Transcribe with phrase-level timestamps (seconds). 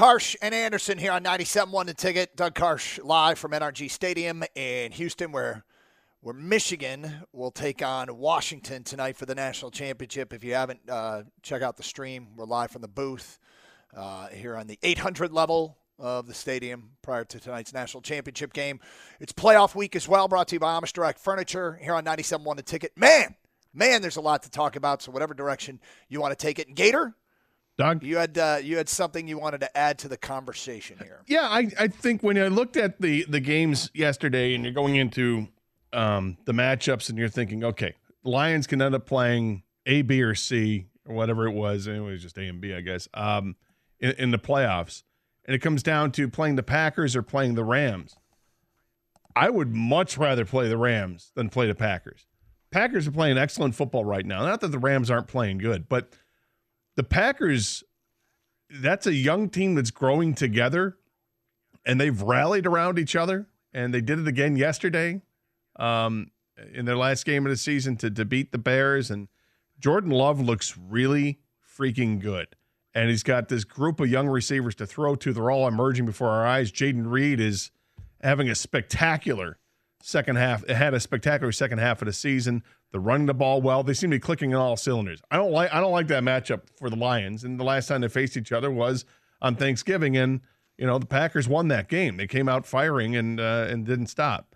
[0.00, 2.34] Karsch and Anderson here on 97.1 The Ticket.
[2.34, 5.62] Doug Karsch live from NRG Stadium in Houston, where
[6.22, 10.32] where Michigan will take on Washington tonight for the national championship.
[10.32, 12.28] If you haven't, uh, check out the stream.
[12.34, 13.38] We're live from the booth
[13.94, 18.80] uh, here on the 800 level of the stadium prior to tonight's national championship game.
[19.20, 22.56] It's playoff week as well, brought to you by Amish Direct Furniture here on 97.1
[22.56, 22.92] The Ticket.
[22.96, 23.34] Man,
[23.74, 26.68] man, there's a lot to talk about, so whatever direction you want to take it.
[26.68, 27.14] And Gator,
[27.80, 28.02] Doug?
[28.02, 31.22] you had uh, you had something you wanted to add to the conversation here.
[31.26, 34.96] Yeah, I, I think when I looked at the the games yesterday and you're going
[34.96, 35.48] into
[35.92, 40.34] um, the matchups and you're thinking, okay, Lions can end up playing A, B, or
[40.34, 41.88] C or whatever it was.
[41.88, 43.56] Anyway, it was just A and B, I guess, um,
[43.98, 45.02] in, in the playoffs.
[45.46, 48.14] And it comes down to playing the Packers or playing the Rams.
[49.34, 52.26] I would much rather play the Rams than play the Packers.
[52.70, 54.44] Packers are playing excellent football right now.
[54.44, 56.12] Not that the Rams aren't playing good, but
[56.96, 57.84] the Packers,
[58.70, 60.96] that's a young team that's growing together
[61.84, 63.46] and they've rallied around each other.
[63.72, 65.22] And they did it again yesterday
[65.76, 66.30] um,
[66.72, 69.10] in their last game of the season to, to beat the Bears.
[69.10, 69.28] And
[69.78, 71.38] Jordan Love looks really
[71.78, 72.48] freaking good.
[72.92, 75.32] And he's got this group of young receivers to throw to.
[75.32, 76.72] They're all emerging before our eyes.
[76.72, 77.70] Jayden Reed is
[78.20, 79.58] having a spectacular
[80.02, 80.64] second half.
[80.64, 82.62] It Had a spectacular second half of the season.
[82.90, 83.82] They're running the ball well.
[83.82, 85.20] They seem to be clicking on all cylinders.
[85.30, 87.44] I don't like I don't like that matchup for the Lions.
[87.44, 89.04] And the last time they faced each other was
[89.40, 90.40] on Thanksgiving, and
[90.76, 92.16] you know the Packers won that game.
[92.16, 94.54] They came out firing and uh, and didn't stop.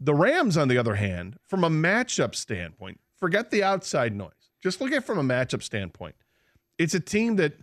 [0.00, 4.50] The Rams, on the other hand, from a matchup standpoint, forget the outside noise.
[4.62, 6.16] Just look at it from a matchup standpoint.
[6.78, 7.54] It's a team that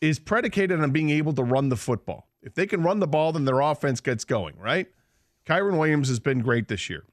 [0.00, 2.28] is predicated on being able to run the football.
[2.42, 4.86] If they can run the ball, then their offense gets going, right?
[5.48, 7.04] Kyren Williams has been great this year.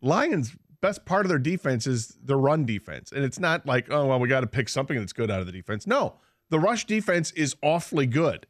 [0.00, 3.10] Lions' best part of their defense is the run defense.
[3.10, 5.46] And it's not like, oh, well, we got to pick something that's good out of
[5.46, 5.86] the defense.
[5.86, 6.14] No,
[6.50, 8.46] the rush defense is awfully good.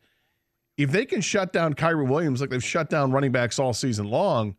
[0.76, 4.08] If they can shut down Kyren Williams like they've shut down running backs all season
[4.08, 4.56] long,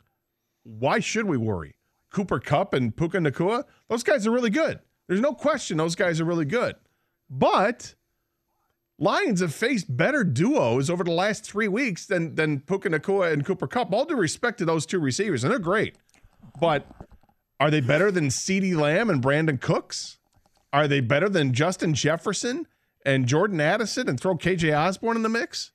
[0.64, 1.76] why should we worry?
[2.12, 4.80] Cooper Kupp and Puka Nacua, those guys are really good.
[5.08, 6.76] There's no question those guys are really good.
[7.30, 7.96] But
[9.02, 13.44] Lions have faced better duos over the last three weeks than than Puka Nacua and
[13.44, 13.92] Cooper Kupp.
[13.92, 15.96] All due respect to those two receivers, and they're great.
[16.60, 16.86] But
[17.60, 20.20] are they better than CeeDee Lamb and Brandin Cooks?
[20.72, 22.68] Are they better than Justin Jefferson
[23.04, 25.72] and Jordan Addison and throw KJ Osborn in the mix?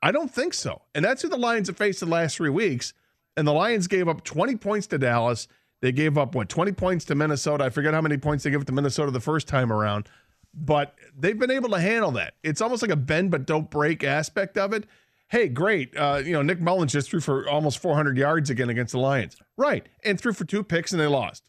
[0.00, 0.82] I don't think so.
[0.94, 2.94] And that's who the Lions have faced the last three weeks.
[3.36, 5.48] And the Lions gave up 20 points to Dallas.
[5.82, 7.64] They gave up, what, 20 points to Minnesota.
[7.64, 10.08] I forget how many points they gave up to Minnesota the first time around.
[10.52, 12.34] But they've been able to handle that.
[12.42, 14.84] It's almost like a bend but don't break aspect of it.
[15.28, 15.96] Hey, great.
[15.96, 19.36] Uh, you know, Nick Mullens just threw for almost 400 yards again against the Lions.
[19.56, 19.88] Right.
[20.04, 21.44] And threw for two picks and they lost.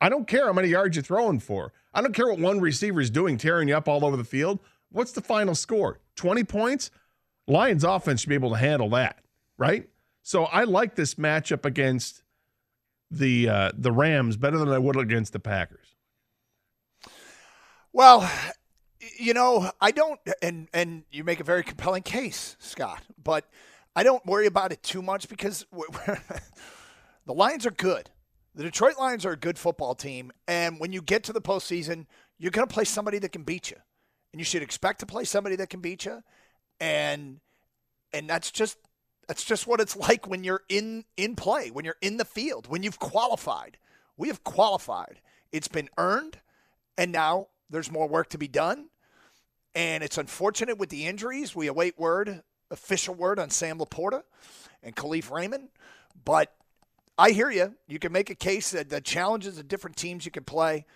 [0.00, 1.74] I don't care how many yards you're throwing for.
[1.92, 4.58] I don't care what one receiver is doing, tearing you up all over the field.
[4.90, 6.00] What's the final score?
[6.16, 6.90] 20 points?
[7.46, 9.18] Lions offense should be able to handle that,
[9.58, 9.88] right?
[10.22, 12.22] So I like this matchup against
[13.10, 15.89] the uh, the Rams better than I would against the Packers.
[17.92, 18.30] Well,
[19.18, 23.02] you know, I don't, and and you make a very compelling case, Scott.
[23.22, 23.48] But
[23.96, 28.10] I don't worry about it too much because the Lions are good.
[28.54, 32.06] The Detroit Lions are a good football team, and when you get to the postseason,
[32.38, 33.76] you're going to play somebody that can beat you,
[34.32, 36.22] and you should expect to play somebody that can beat you,
[36.80, 37.40] and
[38.12, 38.78] and that's just
[39.26, 42.68] that's just what it's like when you're in in play, when you're in the field,
[42.68, 43.78] when you've qualified.
[44.16, 45.22] We have qualified.
[45.50, 46.38] It's been earned,
[46.98, 48.88] and now there's more work to be done.
[49.74, 51.54] And it's unfortunate with the injuries.
[51.54, 54.22] We await word, official word on Sam LaPorta
[54.82, 55.68] and Kalif Raymond.
[56.24, 56.52] But
[57.16, 57.74] I hear you.
[57.86, 60.86] You can make a case that the challenges of different teams you can play.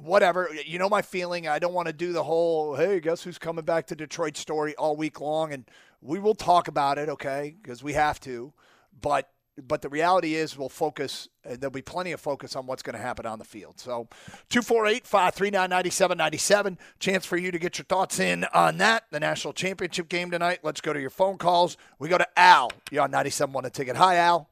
[0.00, 0.48] Whatever.
[0.64, 1.48] You know my feeling.
[1.48, 4.76] I don't want to do the whole, hey, guess who's coming back to Detroit story
[4.76, 5.52] all week long.
[5.52, 5.64] And
[6.00, 7.56] we will talk about it, okay?
[7.60, 8.52] Because we have to.
[9.00, 9.28] But
[9.66, 12.96] but the reality is we'll focus, and there'll be plenty of focus on what's going
[12.96, 13.80] to happen on the field.
[13.80, 14.08] So
[14.50, 16.78] 248 539 9797.
[16.98, 20.60] Chance for you to get your thoughts in on that, the national championship game tonight.
[20.62, 21.76] Let's go to your phone calls.
[21.98, 22.70] We go to Al.
[22.90, 23.96] You're on 97 a ticket.
[23.96, 24.48] Hi, Al.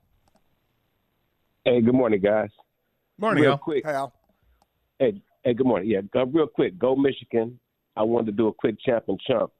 [1.65, 2.51] Hey, good morning, guys.
[3.19, 3.59] Morning, real Al.
[3.59, 3.85] quick.
[3.85, 4.13] Hey, Al.
[4.99, 5.89] Hey, hey, good morning.
[5.89, 6.79] Yeah, go, real quick.
[6.79, 7.59] Go Michigan.
[7.97, 9.53] I wanted to do a quick champ and chump,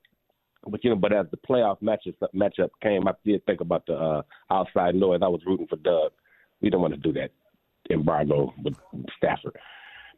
[0.69, 3.95] but you know, but as the playoff matches matchup came, I did think about the
[3.95, 4.21] uh,
[4.51, 5.19] outside noise.
[5.23, 6.11] I was rooting for Doug.
[6.61, 7.31] We don't want to do that
[7.89, 8.75] embargo with
[9.17, 9.57] Stafford.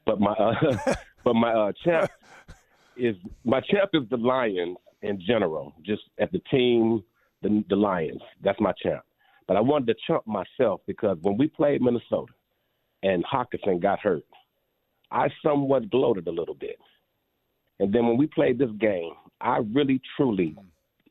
[0.06, 2.12] But my uh, but my uh, champ
[2.98, 7.04] is my champ is the Lions in general, just at the team,
[7.42, 8.22] the the Lions.
[8.44, 9.04] That's my champ.
[9.48, 12.32] But I wanted to chump myself because when we played Minnesota
[13.02, 14.24] and Hockenson got hurt,
[15.12, 16.78] I somewhat gloated a little bit.
[17.80, 20.56] And then when we played this game, I really, truly,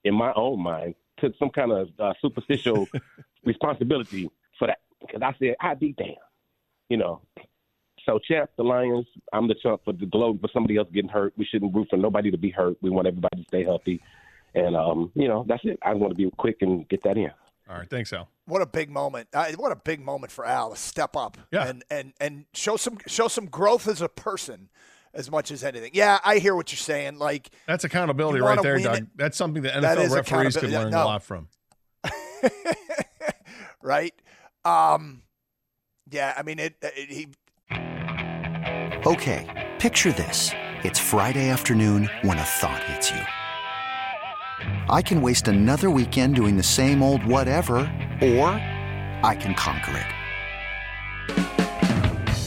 [0.04, 2.88] in my own mind, took some kind of uh, superficial
[3.44, 6.16] responsibility for that because I said, "I'd be damned,"
[6.88, 7.20] you know.
[8.06, 11.34] So, champ, the Lions, I'm the champ for the globe for somebody else getting hurt.
[11.36, 12.76] We shouldn't root for nobody to be hurt.
[12.80, 14.00] We want everybody to stay healthy,
[14.54, 15.78] and um, you know, that's it.
[15.82, 17.30] I want to be quick and get that in.
[17.68, 18.28] All right, thanks, Al.
[18.46, 19.28] What a big moment!
[19.34, 21.66] Uh, what a big moment for Al to step up Yeah.
[21.68, 24.70] and and and show some show some growth as a person,
[25.18, 25.90] as much as anything.
[25.92, 27.18] Yeah, I hear what you're saying.
[27.18, 28.98] Like, That's accountability right there, Doug.
[28.98, 31.02] it- That's something that That NFL is referees could learn No.
[31.02, 31.48] a lot from.
[33.82, 34.14] right?
[34.64, 35.22] Um,
[36.10, 37.28] yeah, I mean, it, it he
[39.06, 40.52] Okay, picture this.
[40.84, 43.20] It's Friday afternoon when a thought hits you.
[44.88, 47.78] I can waste another weekend doing the same old whatever,
[48.22, 50.06] or I can conquer it.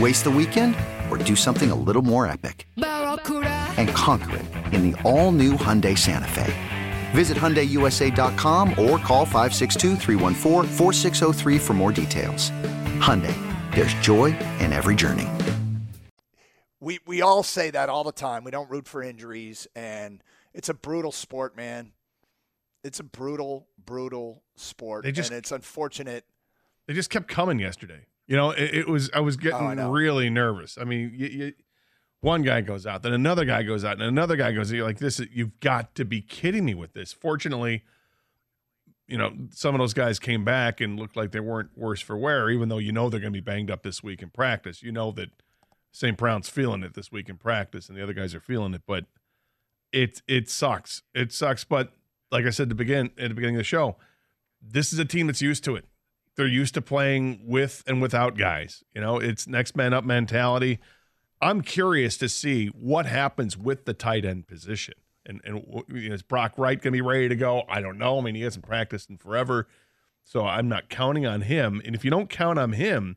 [0.00, 0.74] Waste the weekend
[1.10, 2.66] or do something a little more epic?
[2.76, 6.52] And conquer it in the all new Hyundai Santa Fe.
[7.12, 12.50] Visit HyundaiUSA.com or call 562-314-4603 for more details.
[12.98, 13.34] Hyundai,
[13.74, 15.28] there's joy in every journey.
[16.80, 18.42] we we all say that all the time.
[18.44, 21.92] We don't root for injuries, and it's a brutal sport, man.
[22.82, 26.24] It's a brutal, brutal sport, They just- and it's unfortunate.
[26.86, 28.06] They just kept coming yesterday.
[28.26, 30.78] You know, it, it was I was getting Oh, I really nervous.
[30.78, 31.52] I mean, you, you,
[32.20, 34.72] one guy goes out, then another guy goes out, and another guy goes.
[34.72, 35.20] You're like, this.
[35.30, 37.12] You've got to be kidding me with this.
[37.12, 37.82] Fortunately,
[39.06, 42.16] you know, some of those guys came back and looked like they weren't worse for
[42.16, 42.48] wear.
[42.48, 44.90] Even though you know they're going to be banged up this week in practice, you
[44.90, 45.30] know that
[45.92, 46.16] St.
[46.16, 48.82] Brown's feeling it this week in practice, and the other guys are feeling it.
[48.86, 49.04] But
[49.92, 51.02] it it sucks.
[51.14, 51.64] It sucks.
[51.64, 51.92] But
[52.32, 53.96] like I said to begin at the beginning of the show,
[54.62, 55.84] this is a team that's used to it.
[56.36, 58.82] They're used to playing with and without guys.
[58.94, 60.80] You know, it's next man up mentality.
[61.40, 64.94] I'm curious to see what happens with the tight end position.
[65.26, 67.62] And and you know, is Brock Wright going to be ready to go?
[67.68, 68.18] I don't know.
[68.18, 69.68] I mean, he hasn't practiced in forever,
[70.22, 71.80] so I'm not counting on him.
[71.84, 73.16] And if you don't count on him,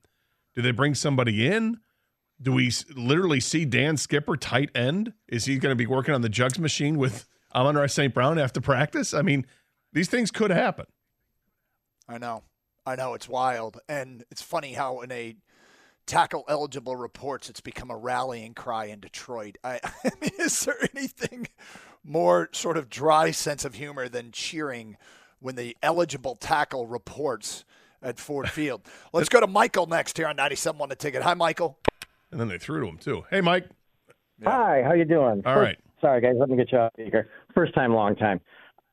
[0.55, 1.77] do they bring somebody in?
[2.41, 5.13] Do we literally see Dan Skipper tight end?
[5.27, 8.13] Is he going to be working on the jugs machine with Amon Ra St.
[8.13, 9.13] Brown after practice?
[9.13, 9.45] I mean,
[9.91, 10.85] these things could happen.
[12.07, 12.43] I know,
[12.87, 15.35] I know, it's wild, and it's funny how in a
[16.05, 19.57] tackle eligible reports, it's become a rallying cry in Detroit.
[19.61, 21.47] I, I mean, is there anything
[22.01, 24.95] more sort of dry sense of humor than cheering
[25.41, 27.65] when the eligible tackle reports
[28.01, 28.83] at Ford Field?
[29.11, 31.23] Let's go to Michael next here on 97 on the ticket.
[31.23, 31.77] Hi, Michael.
[32.31, 33.25] And then they threw to him too.
[33.29, 33.67] Hey, Mike.
[34.45, 35.41] Hi, how you doing?
[35.45, 35.77] All First- right.
[35.99, 36.35] Sorry, guys.
[36.39, 37.27] Let me get you off speaker.
[37.53, 38.39] First time, long time.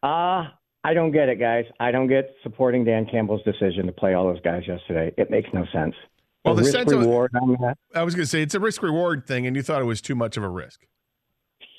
[0.02, 0.46] Uh,
[0.84, 1.64] I don't get it, guys.
[1.80, 5.14] I don't get supporting Dan Campbell's decision to play all those guys yesterday.
[5.16, 5.94] It makes no sense.
[6.44, 8.82] Well, the risk of- reward on that I was going to say it's a risk
[8.82, 10.86] reward thing, and you thought it was too much of a risk.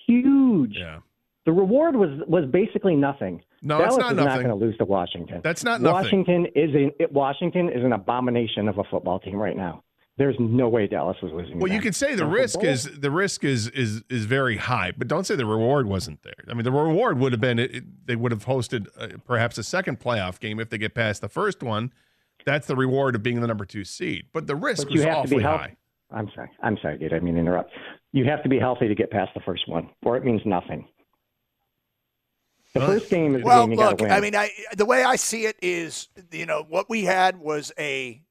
[0.07, 0.75] huge.
[0.77, 0.99] Yeah.
[1.45, 3.43] The reward was was basically nothing.
[3.61, 5.41] No, Dallas it's not is not going to lose to Washington.
[5.43, 6.23] That's not nothing.
[6.25, 9.83] Washington is a it, Washington is an abomination of a football team right now.
[10.17, 11.59] There's no way Dallas was losing.
[11.59, 11.83] Well, you them.
[11.83, 15.35] could say the risk is the risk is is is very high, but don't say
[15.35, 16.33] the reward wasn't there.
[16.49, 19.57] I mean, the reward would have been it, it- they would have hosted uh, perhaps
[19.57, 21.91] a second playoff game if they get past the first one.
[22.45, 25.05] That's the reward of being the number two seed, but the risk But you was
[25.05, 25.75] have to awfully be high.
[26.11, 26.49] I'm sorry.
[26.63, 27.11] I'm sorry, dude.
[27.13, 27.71] I mean interrupt.
[28.13, 30.87] You have to be healthy to get past the first one, or it means nothing.
[32.73, 34.13] The Well, first game is the Well, game you look, got to win.
[34.13, 37.71] I mean, I, the way I see it is, you know, what we had was
[37.79, 38.21] a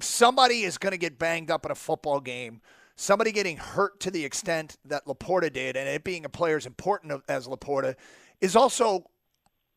[0.00, 2.60] somebody is going to get banged up in a football game.
[2.96, 6.66] Somebody getting hurt to the extent that LaPorta did, and it being a player as
[6.66, 7.94] important as LaPorta,
[8.40, 9.10] is also,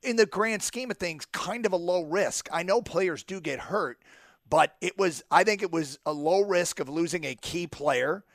[0.03, 2.49] in the grand scheme of things, kind of a low risk.
[2.51, 3.99] I know players do get hurt,
[4.49, 8.25] but it was, I think it was a low risk of losing a key player,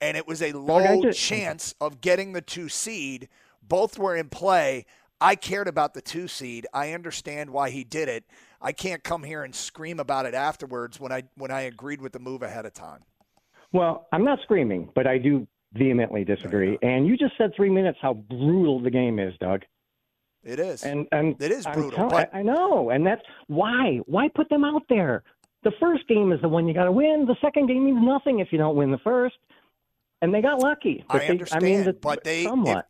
[0.00, 3.28] and it was a low just, chance of getting the two seed.
[3.62, 4.86] Both were in play.
[5.20, 6.66] I cared about the two seed.
[6.72, 8.24] I understand why he did it.
[8.60, 12.12] I can't come here and scream about it afterwards when I when I agreed with
[12.12, 13.00] the move ahead of time.
[13.72, 16.78] Well, I'm not screaming, but I do vehemently disagree.
[16.82, 19.62] And you just said three minutes how brutal the game is, Doug.
[20.42, 20.82] It is.
[20.82, 21.90] And and it is brutal.
[21.90, 24.00] Tell- but- I know, and that's why.
[24.06, 25.22] Why put them out there?
[25.62, 27.26] The first game is the one you got to win.
[27.26, 29.36] The second game means nothing if you don't win the first
[30.22, 31.04] and they got lucky.
[31.08, 32.46] I they, understand, I mean, the, but they.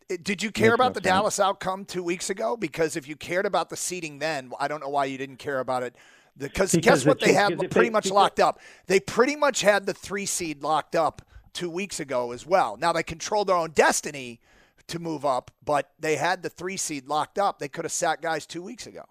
[0.08, 1.04] If, did you care about the sense.
[1.04, 2.56] Dallas outcome two weeks ago?
[2.56, 5.60] Because if you cared about the seating then, I don't know why you didn't care
[5.60, 5.94] about it.
[6.36, 7.20] Because, guess what?
[7.20, 8.60] They had pretty they, much locked up.
[8.86, 11.22] They pretty much had the three seed locked up
[11.52, 12.76] two weeks ago as well.
[12.76, 14.40] Now they control their own destiny
[14.86, 17.58] to move up, but they had the three seed locked up.
[17.58, 19.04] They could have sat guys two weeks ago.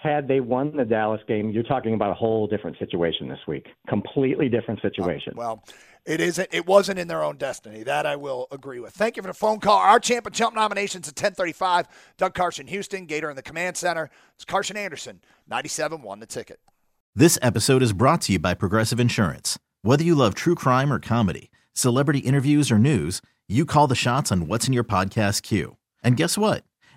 [0.00, 3.66] Had they won the Dallas game, you're talking about a whole different situation this week.
[3.88, 5.32] Completely different situation.
[5.32, 5.64] Uh, well,
[6.06, 6.48] it isn't.
[6.52, 7.82] It wasn't in their own destiny.
[7.82, 8.94] That I will agree with.
[8.94, 9.76] Thank you for the phone call.
[9.76, 11.86] Our champ and chump nominations at 10:35.
[12.16, 14.08] Doug Karsch, Houston, Gator in the command center.
[14.36, 15.20] It's Karsch and Anderson.
[15.48, 16.60] 97 won the ticket.
[17.14, 19.58] This episode is brought to you by Progressive Insurance.
[19.82, 24.30] Whether you love true crime or comedy, celebrity interviews or news, you call the shots
[24.30, 25.76] on what's in your podcast queue.
[26.04, 26.62] And guess what?